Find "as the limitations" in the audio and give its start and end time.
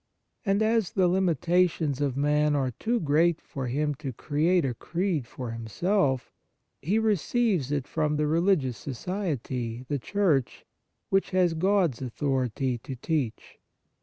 0.63-2.01